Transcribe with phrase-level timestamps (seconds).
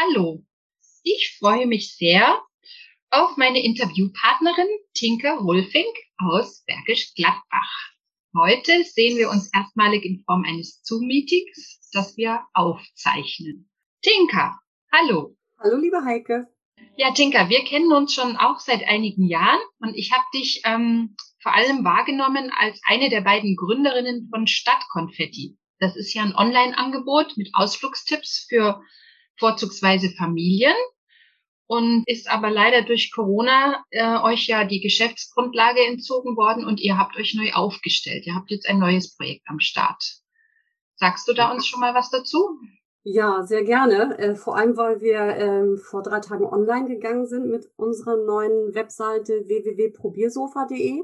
[0.00, 0.44] Hallo,
[1.02, 2.40] ich freue mich sehr
[3.10, 7.90] auf meine Interviewpartnerin Tinka Wolfing aus Bergisch Gladbach.
[8.36, 13.68] Heute sehen wir uns erstmalig in Form eines Zoom-Meetings, das wir aufzeichnen.
[14.02, 14.60] Tinka,
[14.92, 15.36] hallo.
[15.58, 16.46] Hallo, liebe Heike.
[16.96, 21.16] Ja, Tinka, wir kennen uns schon auch seit einigen Jahren und ich habe dich ähm,
[21.42, 25.58] vor allem wahrgenommen als eine der beiden Gründerinnen von Stadtkonfetti.
[25.80, 28.80] Das ist ja ein Online-Angebot mit Ausflugstipps für
[29.38, 30.74] vorzugsweise Familien
[31.66, 36.98] und ist aber leider durch Corona äh, euch ja die Geschäftsgrundlage entzogen worden und ihr
[36.98, 38.26] habt euch neu aufgestellt.
[38.26, 40.02] Ihr habt jetzt ein neues Projekt am Start.
[40.96, 42.58] Sagst du da uns schon mal was dazu?
[43.04, 44.18] Ja, sehr gerne.
[44.18, 48.74] Äh, vor allem, weil wir ähm, vor drei Tagen online gegangen sind mit unserer neuen
[48.74, 51.02] Webseite www.probiersofa.de.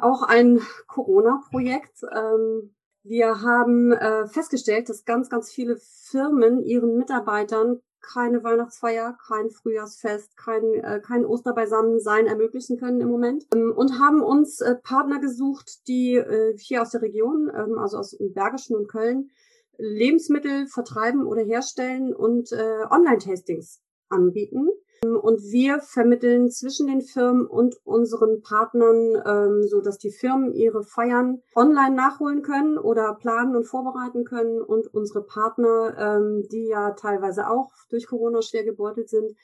[0.00, 2.02] Auch ein Corona-Projekt.
[2.12, 2.73] Ähm,
[3.04, 10.36] wir haben äh, festgestellt, dass ganz, ganz viele Firmen ihren Mitarbeitern keine Weihnachtsfeier, kein Frühjahrsfest,
[10.36, 15.86] kein, äh, kein Osterbeisammensein ermöglichen können im Moment ähm, und haben uns äh, Partner gesucht,
[15.88, 19.30] die äh, hier aus der Region, ähm, also aus Bergischen und Köln,
[19.78, 24.68] Lebensmittel vertreiben oder herstellen und äh, Online-Tastings anbieten.
[25.12, 30.82] Und wir vermitteln zwischen den Firmen und unseren Partnern, ähm, so dass die Firmen ihre
[30.82, 36.92] Feiern online nachholen können oder planen und vorbereiten können und unsere Partner, ähm, die ja
[36.92, 39.36] teilweise auch durch Corona schwer gebeutelt sind,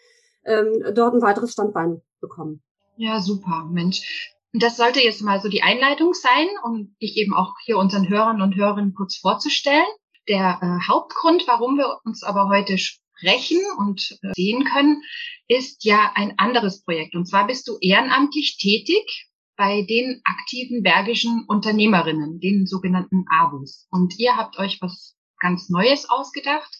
[0.44, 2.62] ähm, dort ein weiteres Standbein bekommen.
[2.96, 4.36] Ja, super, Mensch.
[4.52, 8.42] Das sollte jetzt mal so die Einleitung sein, um dich eben auch hier unseren Hörern
[8.42, 9.86] und Hörerinnen kurz vorzustellen.
[10.28, 12.76] Der äh, Hauptgrund, warum wir uns aber heute
[13.20, 15.02] sprechen und äh, sehen können,
[15.48, 17.14] ist ja ein anderes Projekt.
[17.14, 23.86] Und zwar bist du ehrenamtlich tätig bei den aktiven bergischen Unternehmerinnen, den sogenannten AWUS.
[23.90, 26.78] Und ihr habt euch was ganz Neues ausgedacht,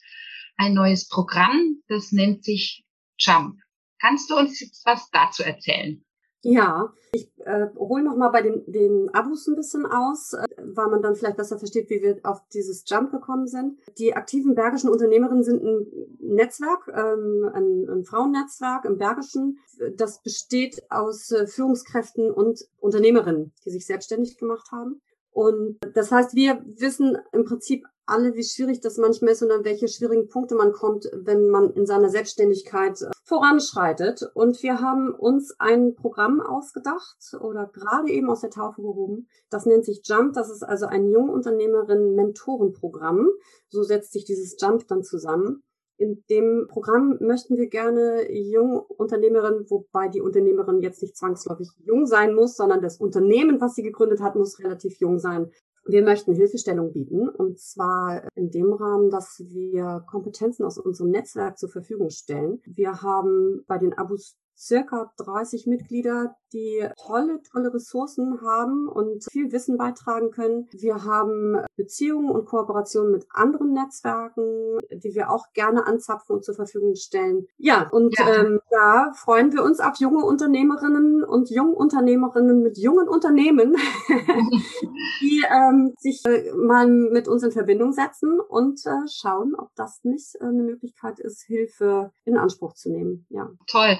[0.57, 2.85] ein neues Programm, das nennt sich
[3.19, 3.57] Jump.
[4.01, 6.05] Kannst du uns jetzt was dazu erzählen?
[6.43, 10.89] Ja, ich äh, hole noch mal bei den, den Abos ein bisschen aus, äh, weil
[10.89, 13.79] man dann vielleicht besser versteht, wie wir auf dieses Jump gekommen sind.
[13.99, 15.87] Die aktiven bergischen Unternehmerinnen sind ein
[16.19, 19.59] Netzwerk, ähm, ein, ein Frauennetzwerk im Bergischen.
[19.97, 25.03] Das besteht aus äh, Führungskräften und Unternehmerinnen, die sich selbstständig gemacht haben.
[25.33, 29.65] Und das heißt, wir wissen im Prinzip alle, wie schwierig das manchmal ist und an
[29.65, 34.31] welche schwierigen Punkte man kommt, wenn man in seiner Selbstständigkeit äh, voranschreitet.
[34.35, 39.29] Und wir haben uns ein Programm ausgedacht oder gerade eben aus der Taufe gehoben.
[39.49, 40.35] Das nennt sich Jump.
[40.35, 43.29] Das ist also ein Jungunternehmerinnen-Mentorenprogramm.
[43.69, 45.63] So setzt sich dieses Jump dann zusammen.
[45.97, 52.35] In dem Programm möchten wir gerne Jungunternehmerinnen, wobei die Unternehmerin jetzt nicht zwangsläufig jung sein
[52.35, 55.53] muss, sondern das Unternehmen, was sie gegründet hat, muss relativ jung sein.
[55.87, 61.59] Wir möchten Hilfestellung bieten und zwar in dem Rahmen, dass wir Kompetenzen aus unserem Netzwerk
[61.59, 62.61] zur Verfügung stellen.
[62.65, 69.53] Wir haben bei den Abus circa 30 Mitglieder, die tolle, tolle Ressourcen haben und viel
[69.53, 70.69] Wissen beitragen können.
[70.73, 76.55] Wir haben Beziehungen und Kooperationen mit anderen Netzwerken, die wir auch gerne anzapfen und zur
[76.55, 77.47] Verfügung stellen.
[77.57, 78.41] Ja, und ja.
[78.41, 83.77] Ähm, da freuen wir uns auf junge Unternehmerinnen und Jungunternehmerinnen mit jungen Unternehmen,
[85.21, 90.01] die ähm, sich äh, mal mit uns in Verbindung setzen und äh, schauen, ob das
[90.03, 93.27] nicht äh, eine Möglichkeit ist, Hilfe in Anspruch zu nehmen.
[93.31, 93.51] Ja.
[93.67, 93.99] Toll.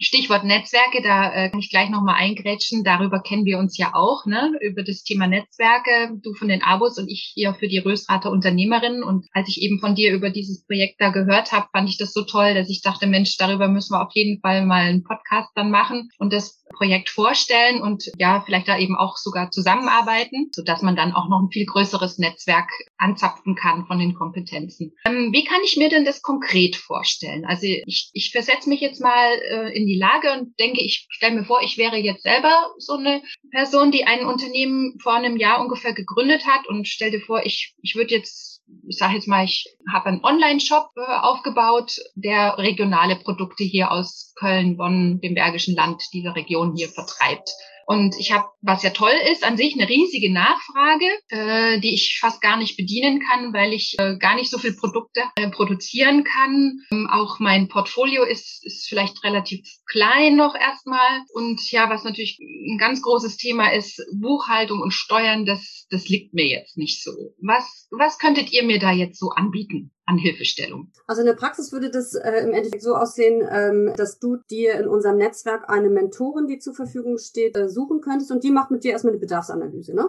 [0.00, 2.84] Stichwort Netzwerke, da äh, kann ich gleich nochmal eingrätschen.
[2.84, 4.52] Darüber kennen wir uns ja auch, ne?
[4.60, 6.16] über das Thema Netzwerke.
[6.22, 9.02] Du von den Abos und ich hier für die Rösrater Unternehmerin.
[9.02, 12.12] Und als ich eben von dir über dieses Projekt da gehört habe, fand ich das
[12.12, 15.50] so toll, dass ich dachte, Mensch, darüber müssen wir auf jeden Fall mal einen Podcast
[15.56, 20.62] dann machen und das Projekt vorstellen und ja, vielleicht da eben auch sogar zusammenarbeiten, so
[20.62, 24.94] dass man dann auch noch ein viel größeres Netzwerk anzapfen kann von den Kompetenzen.
[25.04, 27.44] Ähm, wie kann ich mir denn das konkret vorstellen?
[27.44, 31.36] Also ich, ich versetze mich jetzt mal äh, in die Lage und denke, ich stelle
[31.36, 35.60] mir vor, ich wäre jetzt selber so eine Person, die ein Unternehmen vor einem Jahr
[35.60, 38.57] ungefähr gegründet hat und stell dir vor, ich, ich würde jetzt,
[38.88, 44.32] ich sage jetzt mal, ich habe einen Online-Shop äh, aufgebaut, der regionale Produkte hier aus
[44.38, 47.50] Köln, Bonn, dem Bergischen Land, dieser Region hier vertreibt.
[47.90, 52.18] Und ich habe, was ja toll ist, an sich eine riesige Nachfrage, äh, die ich
[52.20, 56.22] fast gar nicht bedienen kann, weil ich äh, gar nicht so viel Produkte äh, produzieren
[56.22, 56.80] kann.
[56.92, 61.22] Ähm, auch mein Portfolio ist, ist vielleicht relativ klein noch erstmal.
[61.32, 66.34] Und ja, was natürlich ein ganz großes Thema ist, Buchhaltung und Steuern, das, das liegt
[66.34, 67.12] mir jetzt nicht so.
[67.40, 69.92] Was, was könntet ihr mir da jetzt so anbieten?
[70.08, 70.90] An Hilfestellung?
[71.06, 74.74] Also in der Praxis würde das äh, im Endeffekt so aussehen, ähm, dass du dir
[74.80, 78.70] in unserem Netzwerk eine Mentorin, die zur Verfügung steht, äh, suchen könntest und die macht
[78.70, 79.94] mit dir erstmal eine Bedarfsanalyse.
[79.94, 80.08] Ne?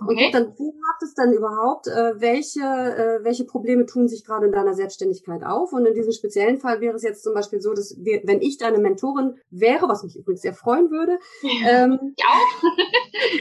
[0.00, 0.26] Okay.
[0.26, 4.46] Und dann, wo hat es dann überhaupt, äh, welche, äh, welche Probleme tun sich gerade
[4.46, 5.72] in deiner Selbstständigkeit auf?
[5.72, 8.58] Und in diesem speziellen Fall wäre es jetzt zum Beispiel so, dass wir, wenn ich
[8.58, 11.18] deine Mentorin wäre, was mich übrigens sehr freuen würde,
[11.66, 12.26] ähm, ja.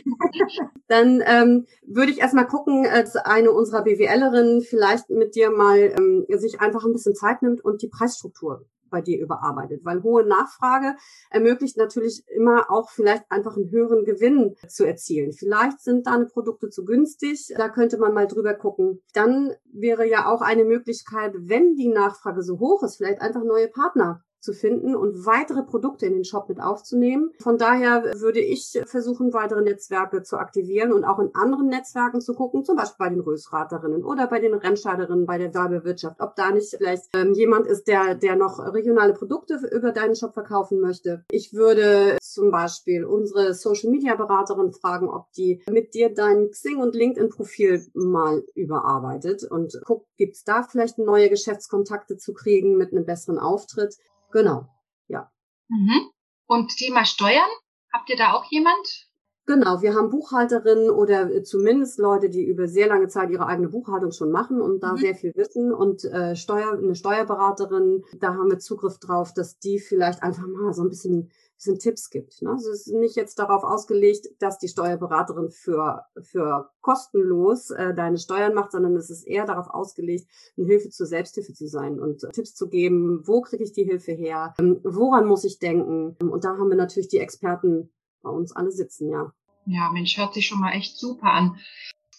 [0.88, 6.25] dann ähm, würde ich erstmal gucken, dass eine unserer BWLerinnen vielleicht mit dir mal ähm,
[6.29, 10.95] sich einfach ein bisschen Zeit nimmt und die Preisstruktur bei dir überarbeitet, weil hohe Nachfrage
[11.31, 15.33] ermöglicht natürlich immer auch vielleicht einfach einen höheren Gewinn zu erzielen.
[15.33, 19.01] Vielleicht sind deine Produkte zu günstig, da könnte man mal drüber gucken.
[19.13, 23.67] Dann wäre ja auch eine Möglichkeit, wenn die Nachfrage so hoch ist, vielleicht einfach neue
[23.67, 27.31] Partner zu finden und weitere Produkte in den Shop mit aufzunehmen.
[27.39, 32.33] Von daher würde ich versuchen, weitere Netzwerke zu aktivieren und auch in anderen Netzwerken zu
[32.33, 36.51] gucken, zum Beispiel bei den Rösraterinnen oder bei den Remscheiderinnen bei der Werbewirtschaft, ob da
[36.51, 41.23] nicht vielleicht ähm, jemand ist, der, der noch regionale Produkte über deinen Shop verkaufen möchte.
[41.31, 46.81] Ich würde zum Beispiel unsere Social Media Beraterin fragen, ob die mit dir dein Xing
[46.81, 52.75] und LinkedIn Profil mal überarbeitet und guckt, gibt es da vielleicht neue Geschäftskontakte zu kriegen
[52.75, 53.97] mit einem besseren Auftritt.
[54.33, 54.68] Genau,
[55.07, 55.31] ja.
[55.69, 56.09] Mhm.
[56.47, 57.50] Und Thema Steuern,
[57.94, 59.07] habt ihr da auch jemand?
[59.45, 64.12] Genau, wir haben Buchhalterinnen oder zumindest Leute, die über sehr lange Zeit ihre eigene Buchhaltung
[64.12, 64.97] schon machen und da mhm.
[64.97, 65.74] sehr viel wissen.
[65.74, 70.74] Und äh, Steuer, eine Steuerberaterin, da haben wir Zugriff drauf, dass die vielleicht einfach mal
[70.74, 71.29] so ein bisschen
[71.63, 72.42] sind Tipps gibt.
[72.42, 72.51] Ne?
[72.51, 78.18] Also es ist nicht jetzt darauf ausgelegt, dass die Steuerberaterin für, für kostenlos äh, deine
[78.18, 80.27] Steuern macht, sondern es ist eher darauf ausgelegt,
[80.57, 83.83] eine Hilfe zur Selbsthilfe zu sein und äh, Tipps zu geben, wo kriege ich die
[83.83, 86.15] Hilfe her, ähm, woran muss ich denken.
[86.19, 87.89] Und da haben wir natürlich die Experten
[88.21, 89.33] bei uns alle sitzen, ja.
[89.65, 91.57] Ja, Mensch, hört sich schon mal echt super an.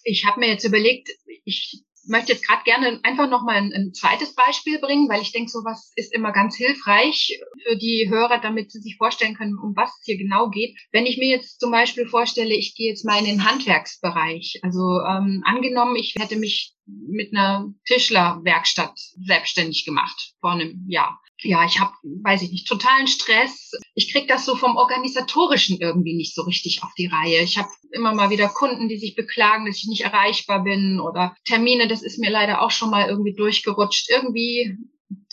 [0.03, 1.09] Ich habe mir jetzt überlegt,
[1.43, 5.31] ich möchte jetzt gerade gerne einfach noch mal ein, ein, zweites Beispiel bringen, weil ich
[5.31, 9.75] denke, sowas ist immer ganz hilfreich für die Hörer, damit sie sich vorstellen können, um
[9.75, 10.77] was es hier genau geht.
[10.91, 14.59] Wenn ich mir jetzt zum Beispiel vorstelle, ich gehe jetzt mal in den Handwerksbereich.
[14.61, 21.65] Also ähm, angenommen, ich hätte mich mit einer Tischlerwerkstatt selbstständig gemacht vor einem Jahr ja,
[21.65, 23.71] ich habe, weiß ich nicht, totalen Stress.
[23.93, 27.41] Ich krieg das so vom Organisatorischen irgendwie nicht so richtig auf die Reihe.
[27.41, 31.35] Ich habe immer mal wieder Kunden, die sich beklagen, dass ich nicht erreichbar bin oder
[31.45, 34.09] Termine, das ist mir leider auch schon mal irgendwie durchgerutscht.
[34.09, 34.77] Irgendwie,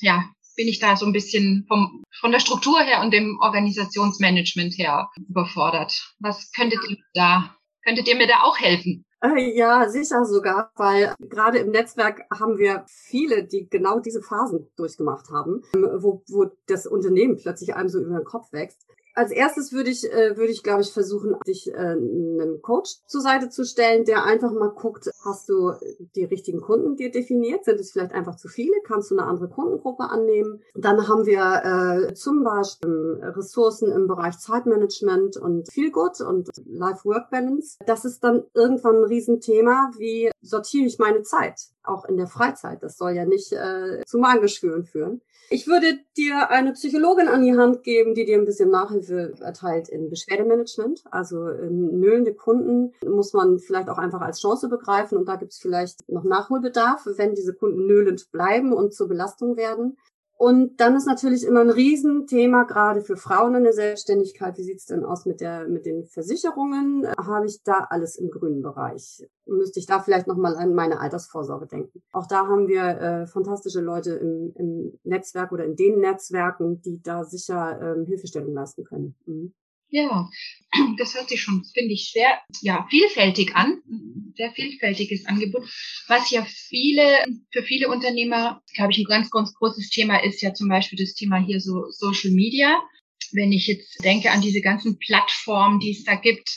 [0.00, 0.24] ja,
[0.56, 5.08] bin ich da so ein bisschen vom, von der Struktur her und dem Organisationsmanagement her
[5.28, 6.14] überfordert.
[6.18, 9.04] Was könntet ihr da, könntet ihr mir da auch helfen?
[9.22, 14.68] Äh, ja, sicher sogar, weil gerade im Netzwerk haben wir viele, die genau diese Phasen
[14.76, 18.84] durchgemacht haben, ähm, wo, wo das Unternehmen plötzlich einem so über den Kopf wächst.
[19.14, 23.20] Als erstes würde ich, äh, würde ich, glaube ich, versuchen, dich äh, einem Coach zur
[23.20, 25.72] Seite zu stellen, der einfach mal guckt, hast du
[26.16, 27.64] die richtigen Kunden dir definiert?
[27.64, 28.72] Sind es vielleicht einfach zu viele?
[28.84, 30.62] Kannst du eine andere Kundengruppe annehmen?
[30.74, 37.78] Dann haben wir äh, zum Beispiel Ressourcen im Bereich Zeitmanagement und Feelgood und Life-Work-Balance.
[37.86, 39.90] Das ist dann irgendwann ein Riesenthema.
[39.98, 41.68] Wie sortiere ich meine Zeit?
[41.84, 42.82] Auch in der Freizeit.
[42.82, 45.20] Das soll ja nicht äh, zu Magengeschwüren führen.
[45.52, 49.90] Ich würde dir eine Psychologin an die Hand geben, die dir ein bisschen Nachhilfe erteilt
[49.90, 51.04] in Beschwerdemanagement.
[51.10, 55.58] Also nöhlende Kunden muss man vielleicht auch einfach als Chance begreifen und da gibt es
[55.58, 59.98] vielleicht noch Nachholbedarf, wenn diese Kunden nöhlend bleiben und zur Belastung werden.
[60.42, 64.58] Und dann ist natürlich immer ein Riesenthema, gerade für Frauen in der Selbstständigkeit.
[64.58, 67.06] Wie sieht's denn aus mit, der, mit den Versicherungen?
[67.16, 69.24] Habe ich da alles im grünen Bereich?
[69.46, 72.02] Müsste ich da vielleicht nochmal an meine Altersvorsorge denken?
[72.10, 77.00] Auch da haben wir äh, fantastische Leute im, im Netzwerk oder in den Netzwerken, die
[77.00, 79.14] da sicher ähm, Hilfestellung leisten können.
[79.26, 79.54] Mhm.
[79.92, 80.30] Ja,
[80.98, 83.82] das hört sich schon, finde ich, sehr ja, vielfältig an.
[84.34, 85.68] Sehr vielfältiges Angebot.
[86.08, 90.54] Was ja viele, für viele Unternehmer, glaube ich, ein ganz, ganz großes Thema ist ja
[90.54, 92.82] zum Beispiel das Thema hier so Social Media.
[93.32, 96.48] Wenn ich jetzt denke an diese ganzen Plattformen, die es da gibt,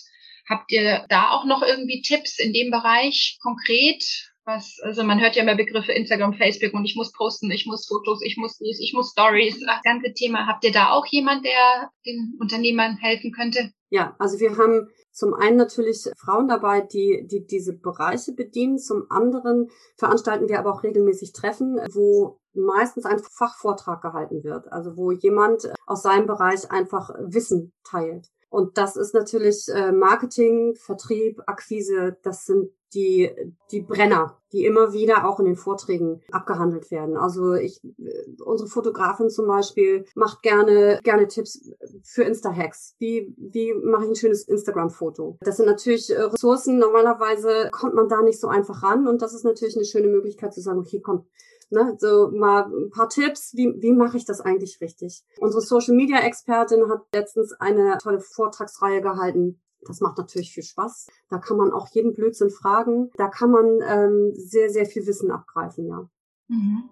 [0.47, 4.01] habt ihr da auch noch irgendwie Tipps in dem Bereich konkret?
[4.45, 7.87] Was, also man hört ja immer Begriffe Instagram, Facebook und ich muss posten, ich muss
[7.87, 9.59] Fotos, ich muss dies, ich muss Stories.
[9.59, 10.47] Das ganze Thema.
[10.47, 13.71] Habt ihr da auch jemand, der den Unternehmern helfen könnte?
[13.89, 18.77] Ja, also wir haben zum einen natürlich Frauen dabei, die, die diese Bereiche bedienen.
[18.77, 24.71] Zum anderen veranstalten wir aber auch regelmäßig Treffen, wo meistens ein Fachvortrag gehalten wird.
[24.71, 28.27] Also wo jemand aus seinem Bereich einfach Wissen teilt.
[28.55, 33.29] Und das ist natürlich äh, Marketing, Vertrieb, Akquise, das sind die,
[33.69, 37.17] die Brenner, die immer wieder auch in den Vorträgen abgehandelt werden.
[37.17, 41.69] Also ich, äh, unsere Fotografin zum Beispiel macht gerne, gerne Tipps
[42.03, 42.95] für Insta-Hacks.
[42.97, 45.37] Wie, wie mache ich ein schönes Instagram-Foto?
[45.41, 46.79] Das sind natürlich äh, Ressourcen.
[46.79, 49.05] Normalerweise kommt man da nicht so einfach ran.
[49.05, 51.25] Und das ist natürlich eine schöne Möglichkeit zu sagen, okay, komm,
[51.71, 55.23] Ne, so mal ein paar Tipps, wie, wie mache ich das eigentlich richtig?
[55.39, 61.07] Unsere Social Media Expertin hat letztens eine tolle Vortragsreihe gehalten Das macht natürlich viel Spaß.
[61.29, 63.09] Da kann man auch jeden Blödsinn fragen.
[63.17, 66.09] Da kann man ähm, sehr, sehr viel Wissen abgreifen, ja.
[66.47, 66.89] Mhm.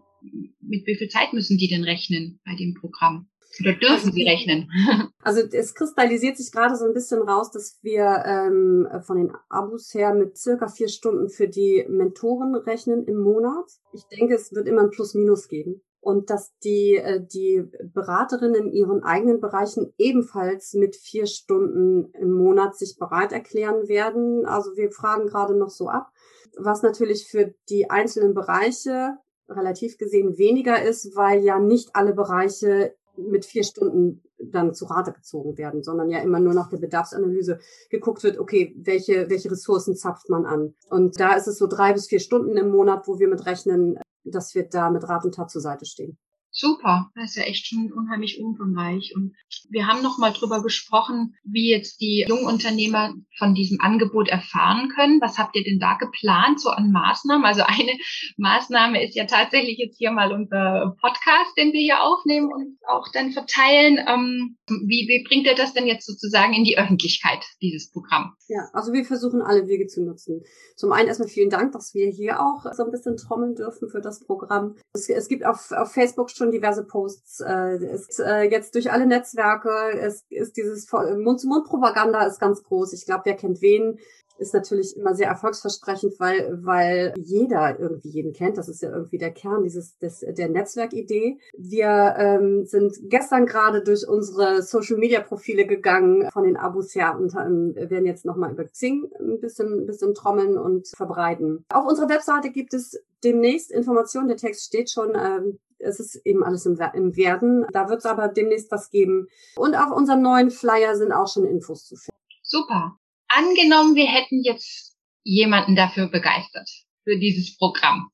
[0.61, 3.27] Mit wie viel Zeit müssen die denn rechnen bei dem Programm?
[3.59, 4.69] Oder dürfen sie rechnen?
[5.25, 9.93] Also es kristallisiert sich gerade so ein bisschen raus, dass wir ähm, von den Abos
[9.93, 13.65] her mit circa vier Stunden für die Mentoren rechnen im Monat.
[13.93, 18.73] Ich denke, es wird immer ein Plus-Minus geben und dass die, äh, die Beraterinnen in
[18.73, 24.45] ihren eigenen Bereichen ebenfalls mit vier Stunden im Monat sich bereit erklären werden.
[24.45, 26.11] Also wir fragen gerade noch so ab,
[26.57, 29.17] was natürlich für die einzelnen Bereiche
[29.47, 35.13] relativ gesehen weniger ist, weil ja nicht alle Bereiche mit vier Stunden dann zu Rate
[35.13, 39.95] gezogen werden, sondern ja immer nur nach der Bedarfsanalyse geguckt wird, okay, welche, welche Ressourcen
[39.95, 40.73] zapft man an.
[40.89, 43.99] Und da ist es so drei bis vier Stunden im Monat, wo wir mit rechnen,
[44.23, 46.17] dass wir da mit Rat und Tat zur Seite stehen.
[46.55, 49.13] Super, das ist ja echt schon unheimlich umfangreich.
[49.15, 49.33] Und
[49.71, 55.19] wir haben noch mal drüber gesprochen, wie jetzt die Jungunternehmer von diesem Angebot erfahren können.
[55.19, 57.43] Was habt ihr denn da geplant, so an Maßnahmen?
[57.43, 57.97] Also eine
[58.37, 63.07] Maßnahme ist ja tatsächlich jetzt hier mal unser Podcast, den wir hier aufnehmen und auch
[63.11, 63.97] dann verteilen.
[64.07, 68.35] Ähm, wie, wie bringt ihr das denn jetzt sozusagen in die Öffentlichkeit, dieses Programm?
[68.47, 70.43] Ja, also wir versuchen alle Wege zu nutzen.
[70.75, 74.01] Zum einen erstmal vielen Dank, dass wir hier auch so ein bisschen trommeln dürfen für
[74.01, 74.75] das Programm.
[74.93, 77.41] Es, es gibt auf, auf Facebook schon schon diverse Posts.
[77.41, 79.69] Äh, ist äh, jetzt durch alle Netzwerke,
[79.99, 82.93] es ist dieses Mund-zu-Mund-Propaganda ist ganz groß.
[82.93, 83.99] Ich glaube, wer kennt wen
[84.37, 88.57] ist natürlich immer sehr erfolgsversprechend, weil, weil jeder irgendwie jeden kennt.
[88.57, 91.37] Das ist ja irgendwie der Kern dieses, des, der Netzwerkidee.
[91.57, 97.17] Wir ähm, sind gestern gerade durch unsere Social Media Profile gegangen von den Abos her
[97.19, 101.65] und ähm, werden jetzt nochmal über Xing ein bisschen, ein bisschen trommeln und verbreiten.
[101.69, 104.27] Auf unserer Webseite gibt es demnächst Informationen.
[104.27, 105.13] Der Text steht schon.
[105.15, 107.65] Ähm, es ist eben alles im, im Werden.
[107.71, 109.27] Da wird es aber demnächst was geben.
[109.55, 112.19] Und auf unserem neuen Flyer sind auch schon Infos zu finden.
[112.41, 112.97] Super
[113.33, 116.69] angenommen, wir hätten jetzt jemanden dafür begeistert,
[117.03, 118.09] für dieses Programm.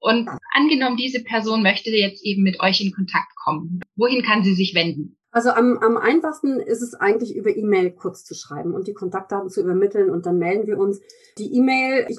[0.00, 3.80] Und angenommen, diese Person möchte jetzt eben mit euch in Kontakt kommen.
[3.96, 5.16] Wohin kann sie sich wenden?
[5.30, 9.48] Also am, am einfachsten ist es eigentlich über E-Mail kurz zu schreiben und die Kontaktdaten
[9.48, 11.00] zu übermitteln und dann melden wir uns.
[11.38, 12.18] Die E-Mail, ich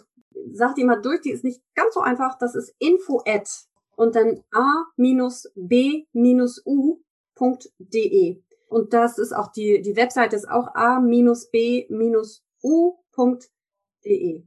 [0.52, 2.38] sage die mal durch, die ist nicht ganz so einfach.
[2.40, 3.48] Das ist info at
[3.96, 5.06] und dann a-b-u.de.
[8.68, 14.44] Und das ist auch die, die Webseite ist auch a-b- u.de.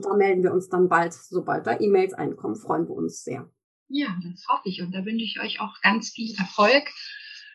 [0.00, 3.50] Da melden wir uns dann bald, sobald da E-Mails einkommen, freuen wir uns sehr.
[3.88, 6.84] Ja, das hoffe ich und da wünsche ich euch auch ganz viel Erfolg.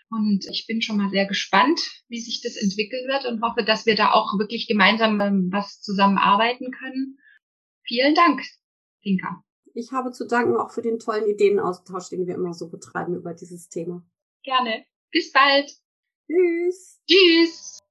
[0.10, 3.86] Und ich bin schon mal sehr gespannt, wie sich das entwickeln wird und hoffe, dass
[3.86, 7.18] wir da auch wirklich gemeinsam ähm, was zusammenarbeiten können.
[7.84, 8.42] Vielen Dank,
[9.01, 9.44] Tinka.
[9.74, 13.34] Ich habe zu danken auch für den tollen Ideenaustausch, den wir immer so betreiben über
[13.34, 14.03] dieses Thema.
[14.44, 14.86] Gerne.
[15.12, 15.72] Bis bald.
[16.27, 17.01] Tschüss.
[17.10, 17.82] Tschüss.